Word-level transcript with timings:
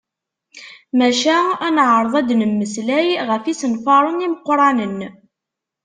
Maca 0.97 1.37
ad 1.65 1.71
neɛreḍ 1.75 2.13
ad 2.19 2.25
d-nemmeslay 2.27 3.09
ɣef 3.29 3.43
yisenfaren 3.45 4.25
imeqqranen. 4.25 4.99